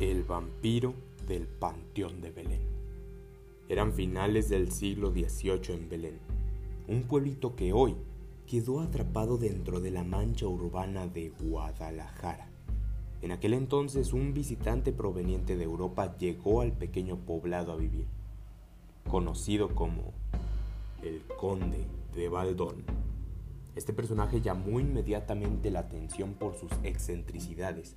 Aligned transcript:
El 0.00 0.24
vampiro 0.24 0.92
del 1.28 1.46
Panteón 1.46 2.20
de 2.20 2.32
Belén. 2.32 2.62
Eran 3.68 3.92
finales 3.92 4.48
del 4.48 4.72
siglo 4.72 5.12
XVIII 5.12 5.72
en 5.72 5.88
Belén, 5.88 6.18
un 6.88 7.04
pueblito 7.04 7.54
que 7.54 7.72
hoy 7.72 7.94
quedó 8.44 8.80
atrapado 8.80 9.38
dentro 9.38 9.78
de 9.78 9.92
la 9.92 10.02
mancha 10.02 10.48
urbana 10.48 11.06
de 11.06 11.28
Guadalajara. 11.28 12.48
En 13.22 13.30
aquel 13.30 13.54
entonces 13.54 14.12
un 14.12 14.34
visitante 14.34 14.90
proveniente 14.90 15.56
de 15.56 15.62
Europa 15.62 16.16
llegó 16.18 16.60
al 16.60 16.72
pequeño 16.72 17.18
poblado 17.18 17.70
a 17.70 17.76
vivir, 17.76 18.08
conocido 19.08 19.76
como 19.76 20.12
el 21.04 21.22
Conde 21.38 21.86
de 22.16 22.28
Baldón. 22.28 22.82
Este 23.76 23.92
personaje 23.92 24.40
llamó 24.40 24.80
inmediatamente 24.80 25.70
la 25.70 25.80
atención 25.80 26.34
por 26.34 26.56
sus 26.56 26.72
excentricidades 26.82 27.94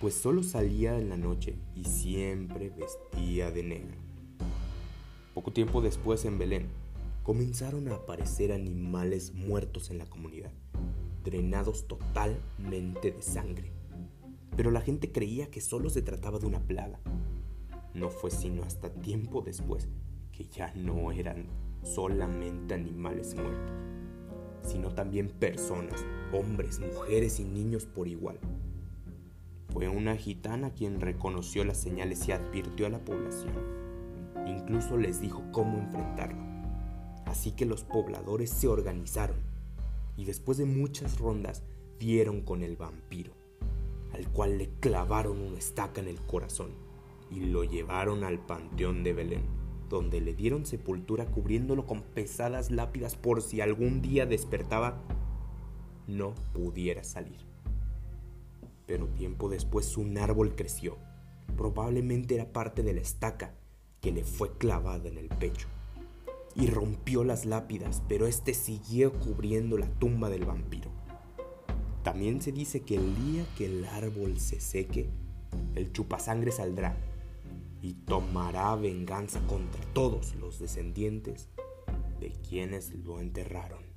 pues 0.00 0.14
solo 0.14 0.42
salía 0.42 0.98
en 0.98 1.08
la 1.08 1.16
noche 1.16 1.56
y 1.74 1.84
siempre 1.84 2.70
vestía 2.70 3.50
de 3.50 3.62
negro. 3.62 3.96
Poco 5.34 5.52
tiempo 5.52 5.80
después 5.80 6.24
en 6.24 6.38
Belén, 6.38 6.68
comenzaron 7.22 7.88
a 7.88 7.94
aparecer 7.94 8.52
animales 8.52 9.32
muertos 9.32 9.90
en 9.90 9.98
la 9.98 10.06
comunidad, 10.06 10.52
drenados 11.24 11.86
totalmente 11.86 13.10
de 13.10 13.22
sangre. 13.22 13.72
Pero 14.56 14.70
la 14.70 14.80
gente 14.80 15.10
creía 15.10 15.50
que 15.50 15.60
solo 15.60 15.90
se 15.90 16.02
trataba 16.02 16.38
de 16.38 16.46
una 16.46 16.60
plaga. 16.60 17.00
No 17.94 18.10
fue 18.10 18.30
sino 18.30 18.62
hasta 18.62 18.90
tiempo 18.90 19.42
después 19.42 19.88
que 20.32 20.44
ya 20.44 20.72
no 20.74 21.12
eran 21.12 21.46
solamente 21.82 22.74
animales 22.74 23.34
muertos, 23.34 23.74
sino 24.62 24.92
también 24.94 25.28
personas, 25.28 26.04
hombres, 26.32 26.80
mujeres 26.80 27.38
y 27.40 27.44
niños 27.44 27.86
por 27.86 28.08
igual 28.08 28.38
fue 29.74 29.88
una 29.88 30.14
gitana 30.16 30.70
quien 30.70 31.00
reconoció 31.00 31.64
las 31.64 31.78
señales 31.78 32.28
y 32.28 32.32
advirtió 32.32 32.86
a 32.86 32.90
la 32.90 33.04
población. 33.04 33.52
Incluso 34.46 34.96
les 34.96 35.20
dijo 35.20 35.42
cómo 35.50 35.78
enfrentarlo. 35.78 36.40
Así 37.26 37.50
que 37.50 37.66
los 37.66 37.82
pobladores 37.82 38.50
se 38.50 38.68
organizaron 38.68 39.38
y 40.16 40.26
después 40.26 40.58
de 40.58 40.64
muchas 40.64 41.18
rondas 41.18 41.64
dieron 41.98 42.42
con 42.42 42.62
el 42.62 42.76
vampiro, 42.76 43.32
al 44.12 44.28
cual 44.28 44.58
le 44.58 44.70
clavaron 44.78 45.40
una 45.40 45.58
estaca 45.58 46.00
en 46.00 46.06
el 46.06 46.20
corazón 46.20 46.70
y 47.28 47.40
lo 47.40 47.64
llevaron 47.64 48.22
al 48.22 48.38
panteón 48.38 49.02
de 49.02 49.12
Belén, 49.12 49.42
donde 49.88 50.20
le 50.20 50.34
dieron 50.34 50.66
sepultura 50.66 51.26
cubriéndolo 51.26 51.84
con 51.84 52.02
pesadas 52.02 52.70
lápidas 52.70 53.16
por 53.16 53.42
si 53.42 53.60
algún 53.60 54.02
día 54.02 54.24
despertaba 54.24 55.02
no 56.06 56.32
pudiera 56.52 57.02
salir 57.02 57.53
pero 58.86 59.06
tiempo 59.06 59.48
después 59.48 59.96
un 59.96 60.16
árbol 60.18 60.54
creció. 60.54 60.98
Probablemente 61.56 62.34
era 62.34 62.52
parte 62.52 62.82
de 62.82 62.94
la 62.94 63.00
estaca 63.00 63.54
que 64.00 64.12
le 64.12 64.24
fue 64.24 64.56
clavada 64.58 65.08
en 65.08 65.18
el 65.18 65.28
pecho. 65.28 65.68
Y 66.54 66.68
rompió 66.68 67.24
las 67.24 67.46
lápidas, 67.46 68.02
pero 68.08 68.26
este 68.26 68.54
siguió 68.54 69.12
cubriendo 69.12 69.78
la 69.78 69.88
tumba 69.98 70.28
del 70.28 70.44
vampiro. 70.44 70.90
También 72.02 72.42
se 72.42 72.52
dice 72.52 72.82
que 72.82 72.96
el 72.96 73.14
día 73.16 73.46
que 73.56 73.66
el 73.66 73.84
árbol 73.86 74.38
se 74.38 74.60
seque, 74.60 75.08
el 75.74 75.92
chupasangre 75.92 76.52
saldrá 76.52 76.96
y 77.80 77.94
tomará 77.94 78.76
venganza 78.76 79.40
contra 79.46 79.82
todos 79.94 80.34
los 80.36 80.58
descendientes 80.58 81.48
de 82.20 82.30
quienes 82.48 82.92
lo 82.94 83.20
enterraron. 83.20 83.93